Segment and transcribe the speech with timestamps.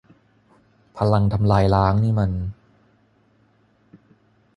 [0.97, 2.31] พลังทำลายล้างนี่มัน